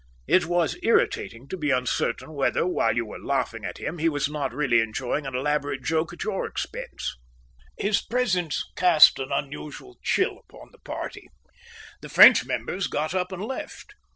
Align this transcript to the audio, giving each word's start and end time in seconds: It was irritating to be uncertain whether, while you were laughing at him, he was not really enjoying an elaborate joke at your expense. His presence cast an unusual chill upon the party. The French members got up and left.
It 0.25 0.47
was 0.47 0.77
irritating 0.81 1.47
to 1.49 1.57
be 1.57 1.69
uncertain 1.69 2.33
whether, 2.33 2.65
while 2.65 2.95
you 2.95 3.05
were 3.05 3.19
laughing 3.23 3.63
at 3.63 3.77
him, 3.77 3.99
he 3.99 4.09
was 4.09 4.27
not 4.27 4.51
really 4.51 4.79
enjoying 4.79 5.27
an 5.27 5.35
elaborate 5.35 5.83
joke 5.83 6.11
at 6.11 6.23
your 6.23 6.47
expense. 6.47 7.15
His 7.77 8.01
presence 8.01 8.63
cast 8.75 9.19
an 9.19 9.29
unusual 9.31 9.99
chill 10.01 10.39
upon 10.39 10.69
the 10.71 10.79
party. 10.79 11.29
The 12.01 12.09
French 12.09 12.45
members 12.47 12.87
got 12.87 13.13
up 13.13 13.31
and 13.31 13.45
left. 13.45 13.93